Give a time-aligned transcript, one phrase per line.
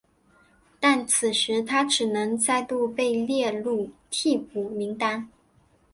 [0.79, 5.29] 但此时他只能再度被列入替补名单。